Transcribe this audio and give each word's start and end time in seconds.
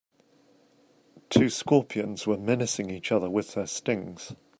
Two 1.29 1.47
scorpions 1.47 2.25
were 2.25 2.35
menacing 2.39 2.89
each 2.89 3.11
other 3.11 3.29
with 3.29 3.53
their 3.53 3.67
stings. 3.67 4.33